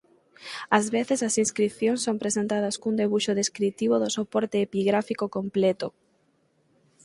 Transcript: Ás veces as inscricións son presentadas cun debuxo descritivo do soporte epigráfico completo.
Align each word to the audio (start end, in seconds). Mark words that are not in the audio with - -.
Ás 0.77 0.85
veces 0.95 1.19
as 1.27 1.35
inscricións 1.45 2.03
son 2.05 2.15
presentadas 2.23 2.75
cun 2.81 2.95
debuxo 3.01 3.37
descritivo 3.41 3.95
do 3.99 4.09
soporte 4.17 4.57
epigráfico 4.67 5.25
completo. 5.37 5.87